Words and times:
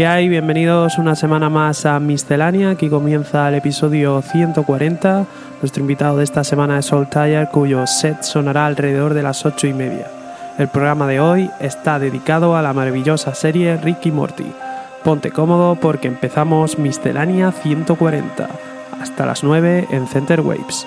¿Qué 0.00 0.06
hay? 0.06 0.30
Bienvenidos 0.30 0.96
una 0.96 1.14
semana 1.14 1.50
más 1.50 1.84
a 1.84 2.00
Miscelánea. 2.00 2.70
Aquí 2.70 2.88
comienza 2.88 3.46
el 3.50 3.56
episodio 3.56 4.22
140. 4.22 5.26
Nuestro 5.60 5.82
invitado 5.82 6.16
de 6.16 6.24
esta 6.24 6.42
semana 6.42 6.78
es 6.78 6.86
Soul 6.86 7.06
Tire, 7.10 7.50
cuyo 7.52 7.86
set 7.86 8.22
sonará 8.22 8.64
alrededor 8.64 9.12
de 9.12 9.22
las 9.22 9.44
8 9.44 9.66
y 9.66 9.74
media. 9.74 10.10
El 10.56 10.68
programa 10.68 11.06
de 11.06 11.20
hoy 11.20 11.50
está 11.60 11.98
dedicado 11.98 12.56
a 12.56 12.62
la 12.62 12.72
maravillosa 12.72 13.34
serie 13.34 13.76
Ricky 13.76 14.10
Morty. 14.10 14.50
Ponte 15.04 15.32
cómodo 15.32 15.74
porque 15.74 16.08
empezamos 16.08 16.78
Miscelánea 16.78 17.52
140. 17.52 18.48
Hasta 19.02 19.26
las 19.26 19.44
9 19.44 19.88
en 19.90 20.06
Center 20.06 20.40
Waves. 20.40 20.86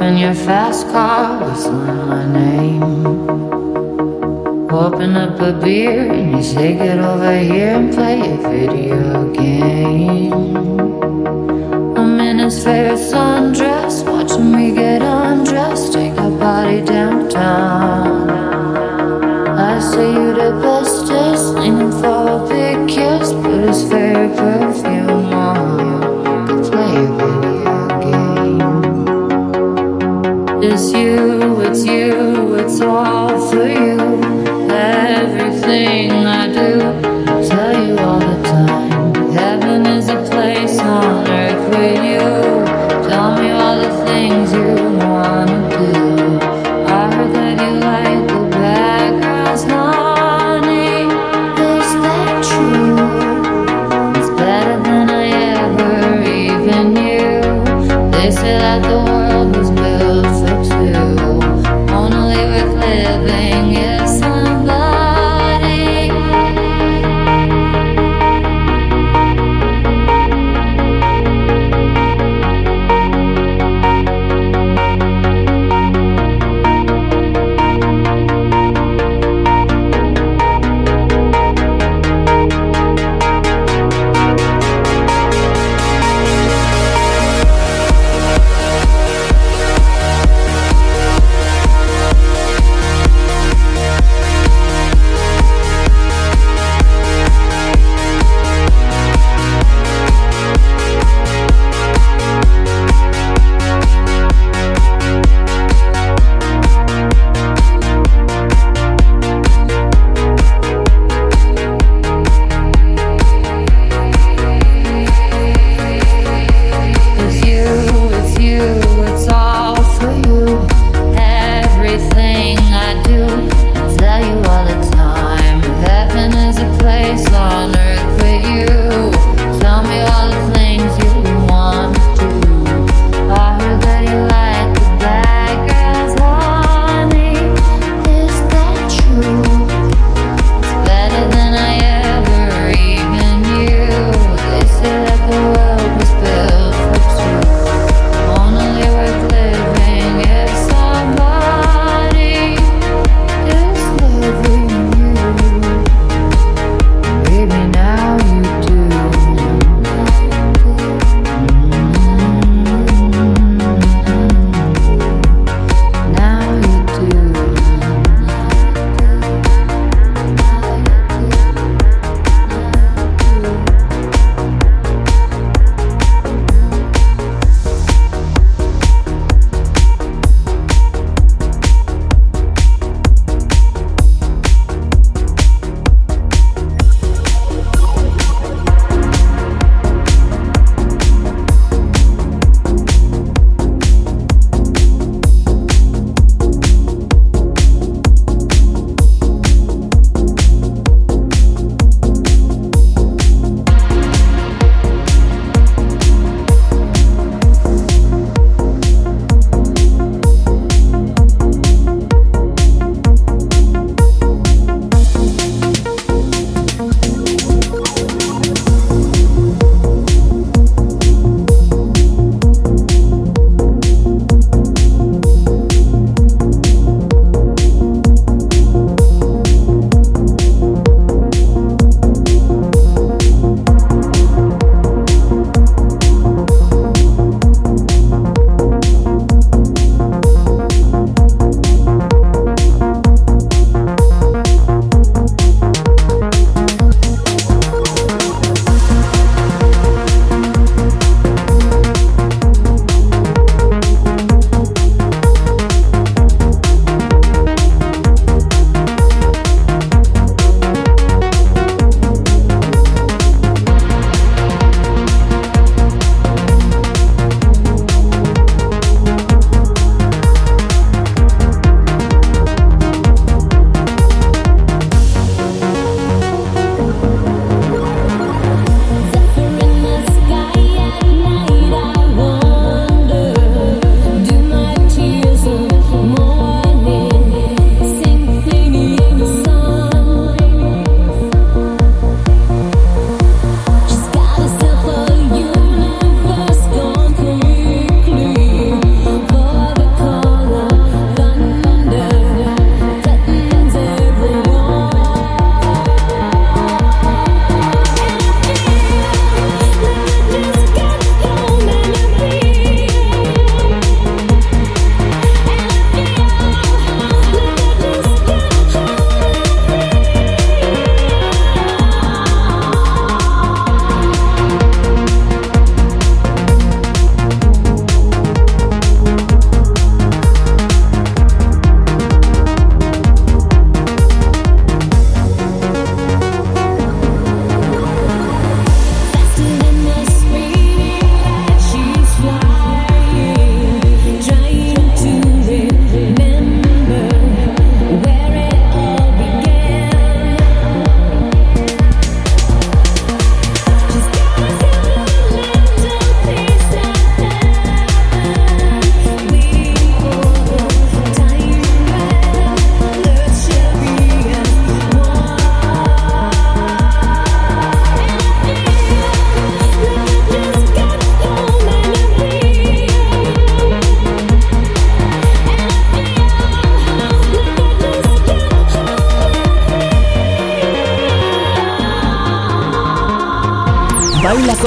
in 0.00 0.16
your 0.16 0.34
fast 0.34 0.86
car, 0.88 1.44
whistling 1.44 2.08
my 2.08 2.24
name. 2.32 2.82
Open 4.70 5.16
up 5.16 5.40
a 5.40 5.52
beer 5.52 6.10
and 6.12 6.36
you 6.36 6.42
say, 6.42 6.74
Get 6.74 6.99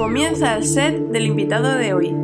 Comienza 0.00 0.56
el 0.56 0.64
set 0.64 0.98
del 1.10 1.26
invitado 1.26 1.76
de 1.76 1.92
hoy. 1.92 2.16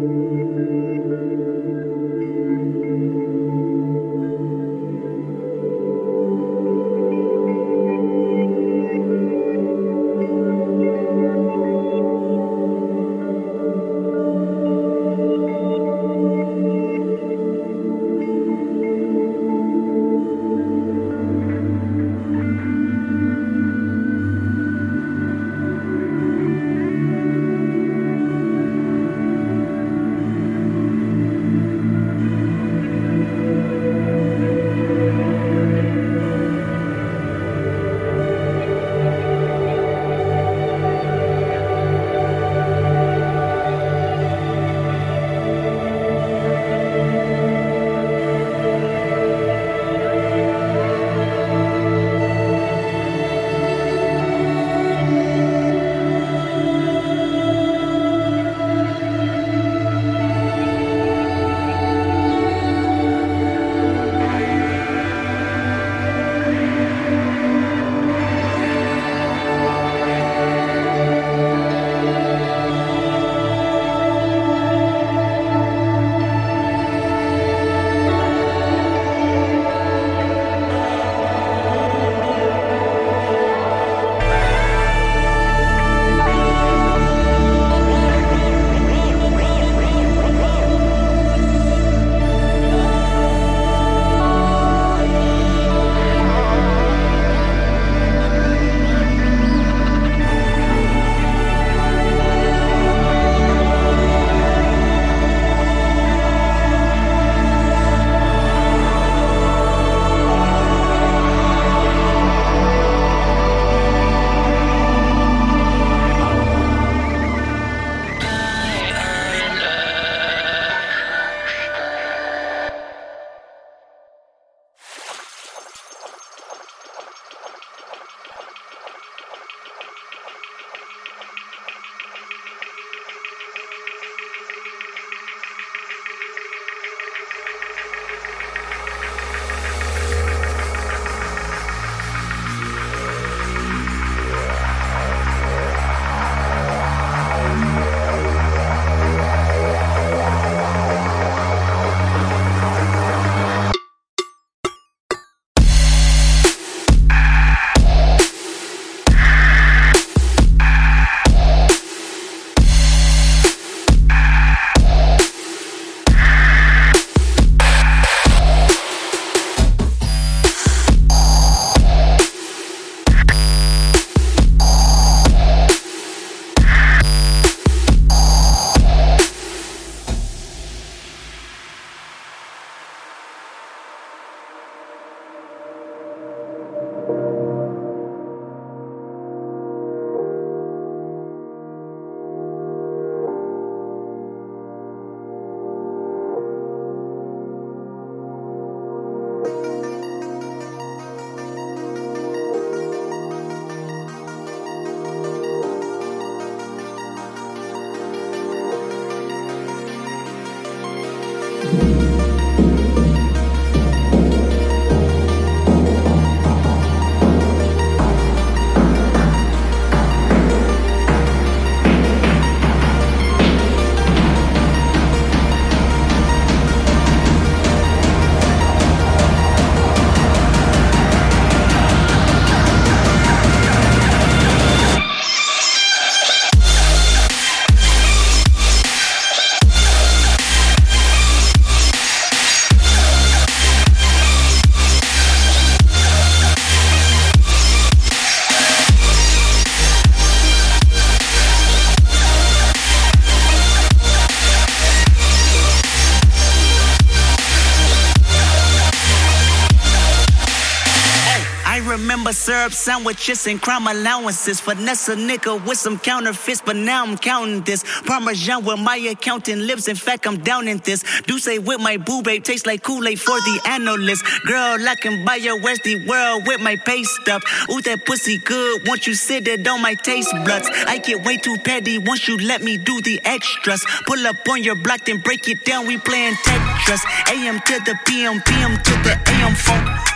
Syrup 262.66 262.72
sandwiches 262.72 263.46
and 263.46 263.60
crime 263.60 263.86
allowances. 263.86 264.60
Finesse 264.60 265.08
a 265.08 265.16
nigga 265.16 265.64
with 265.66 265.78
some 265.78 265.98
counterfeits, 265.98 266.62
but 266.64 266.74
now 266.74 267.04
I'm 267.04 267.16
counting 267.16 267.62
this. 267.62 267.84
Parmesan 268.06 268.64
where 268.64 268.76
my 268.76 268.96
accountant 268.96 269.62
lives. 269.62 269.88
In 269.88 269.96
fact, 269.96 270.26
I'm 270.26 270.38
down 270.38 270.66
in 270.66 270.78
this. 270.78 271.04
Do 271.22 271.38
say 271.38 271.58
with 271.58 271.80
my 271.80 271.96
boo 271.96 272.22
babe 272.22 272.42
tastes 272.42 272.66
like 272.66 272.82
Kool-Aid 272.82 273.20
for 273.20 273.38
the 273.40 273.60
analyst. 273.66 274.24
Girl, 274.46 274.78
I 274.88 274.94
can 274.96 275.24
buy 275.24 275.36
your 275.36 275.60
Westy 275.60 276.06
world 276.06 276.46
with 276.46 276.60
my 276.60 276.76
pay 276.76 277.02
stuff. 277.04 277.42
Ooh, 277.70 277.80
that 277.82 278.04
pussy 278.04 278.38
good. 278.38 278.88
Once 278.88 279.06
you 279.06 279.14
sit 279.14 279.46
it 279.46 279.66
on 279.68 279.80
my 279.82 279.94
taste 279.94 280.32
buds. 280.44 280.68
I 280.86 280.98
get 280.98 281.24
way 281.24 281.36
too 281.36 281.56
petty 281.58 281.98
once 281.98 282.26
you 282.26 282.36
let 282.38 282.62
me 282.62 282.78
do 282.78 283.00
the 283.02 283.20
extras. 283.24 283.84
Pull 284.06 284.26
up 284.26 284.36
on 284.48 284.62
your 284.62 284.76
block, 284.76 285.04
then 285.04 285.18
break 285.18 285.48
it 285.48 285.64
down. 285.64 285.86
We 285.86 285.98
playing 285.98 286.34
Tetris. 286.34 287.02
AM 287.30 287.60
to 287.60 287.78
the 287.84 287.98
PM, 288.06 288.40
PM 288.42 288.76
to 288.82 288.92
the 289.04 289.14
AM 289.28 289.54
phone. 289.54 290.15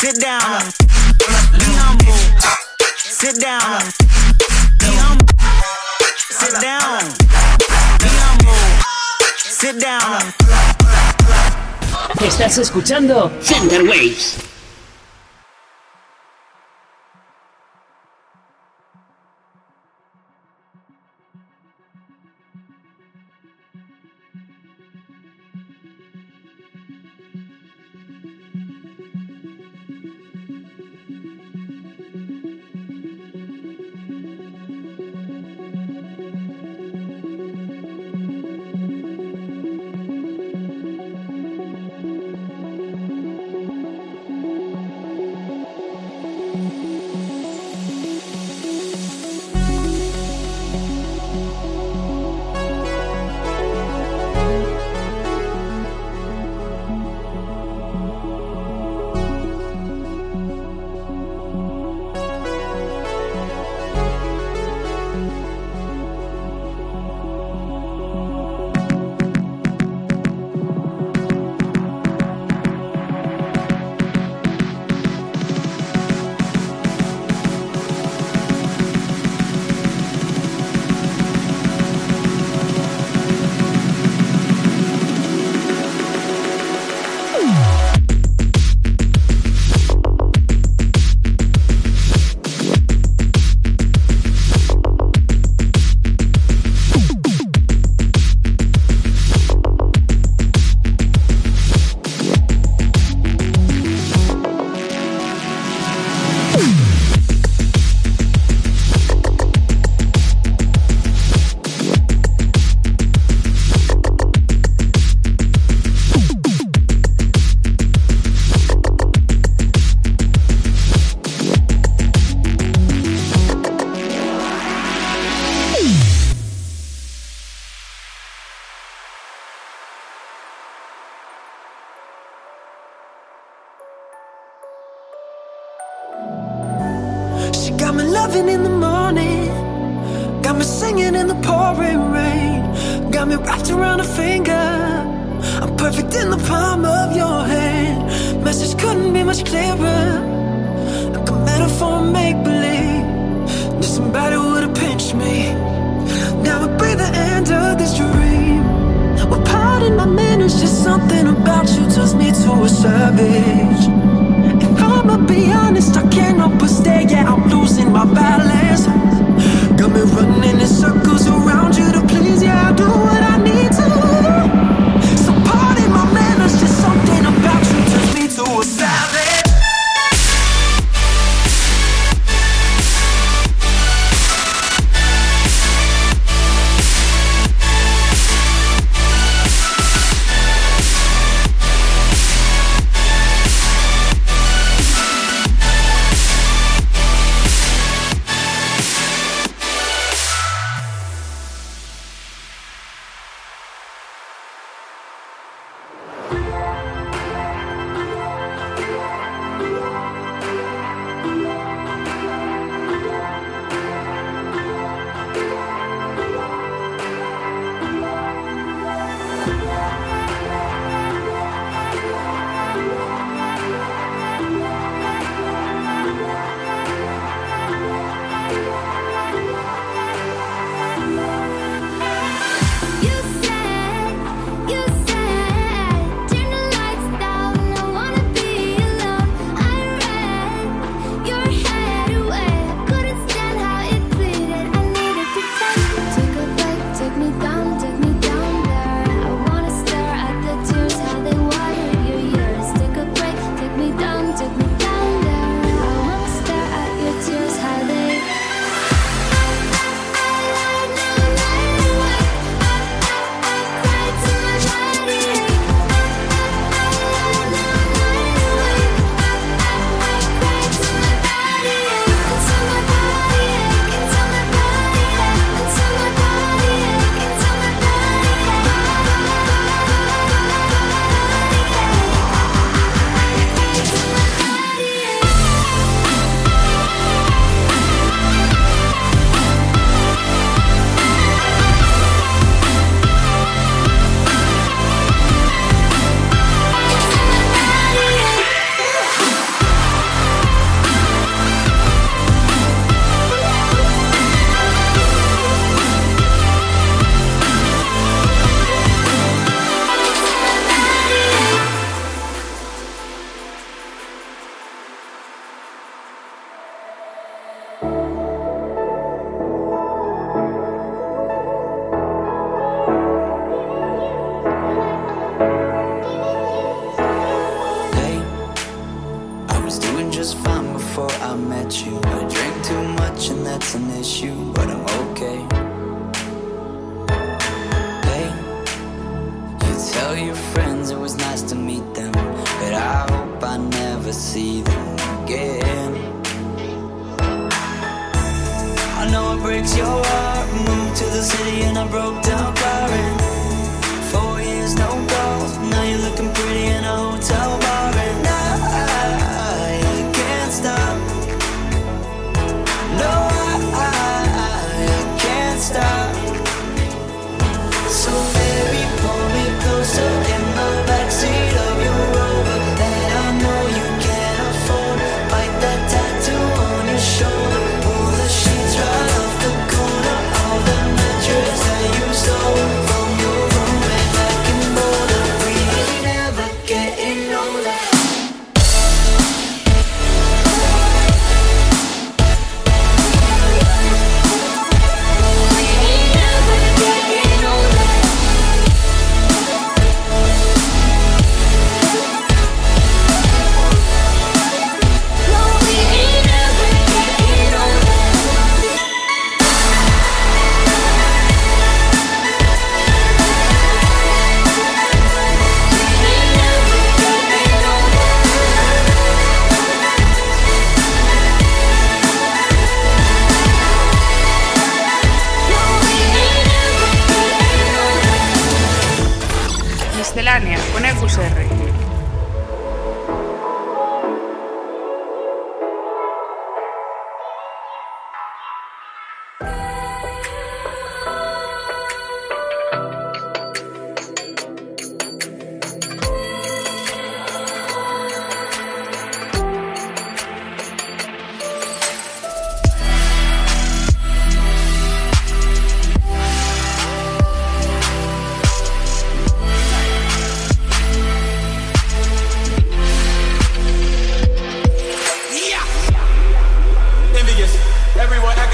Sit 0.00 0.20
down. 0.20 0.72
Be 1.58 1.64
humble. 1.78 2.16
Sit 2.96 3.40
down. 3.40 3.80
Sit 6.30 6.60
down. 6.60 7.04
Be 8.00 8.08
humble. 8.18 8.54
Sit 9.36 9.78
down. 9.80 10.34
Estás 12.20 12.58
escuchando 12.58 13.30
Center 13.40 13.84
Waves. 13.84 14.49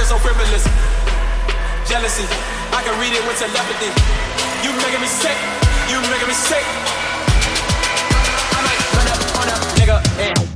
so 0.06 0.16
frivolous. 0.18 0.62
Jealousy, 1.88 2.22
I 2.70 2.80
can 2.84 2.94
read 3.00 3.12
it 3.12 3.26
with 3.26 3.38
telepathy. 3.40 3.90
You 4.62 4.70
making 4.78 5.00
me 5.00 5.08
sick, 5.08 5.36
you 5.90 5.98
making 6.12 6.28
me 6.28 6.34
sick. 6.34 6.62
I 8.54 8.60
might 8.62 8.80
run 8.94 9.08
up 9.10 9.20
on 9.40 9.48
a 9.48 9.56
nigga 9.74 10.20
and. 10.20 10.55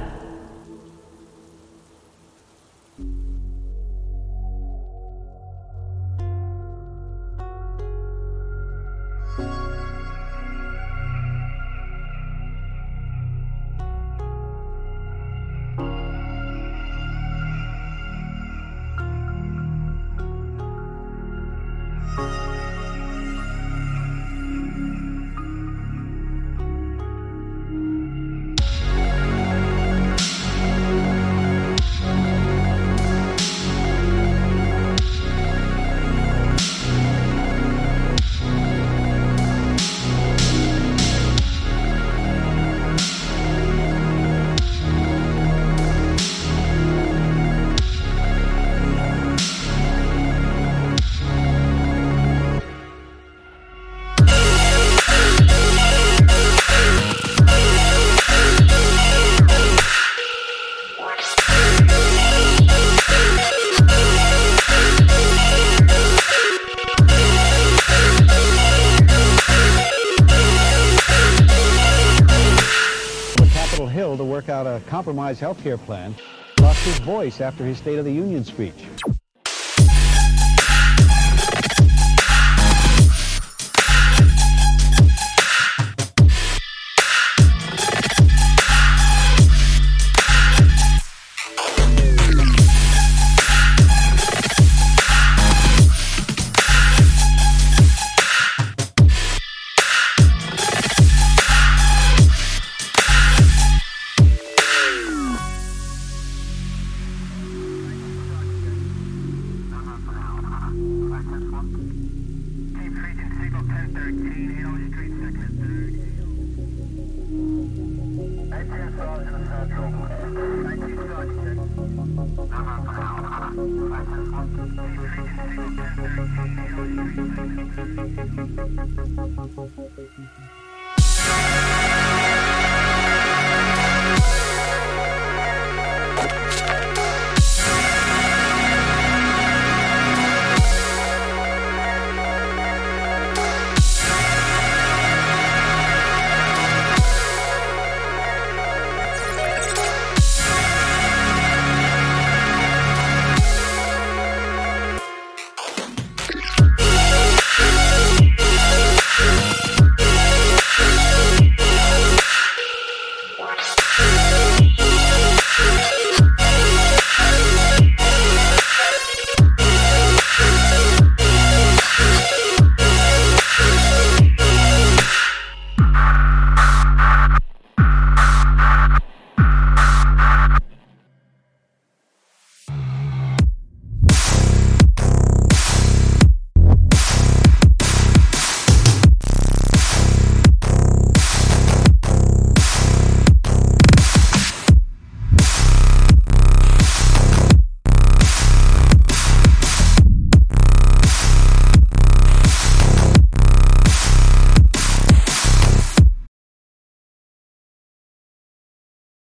Health 75.41 75.61
care 75.63 75.77
plan, 75.77 76.15
lost 76.61 76.85
his 76.85 76.99
voice 76.99 77.41
after 77.41 77.65
his 77.65 77.79
State 77.79 77.97
of 77.97 78.05
the 78.05 78.13
Union 78.13 78.45
speech. 78.45 78.85